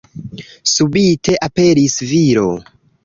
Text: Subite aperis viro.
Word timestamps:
Subite 0.71 1.35
aperis 1.49 1.99
viro. 2.13 2.47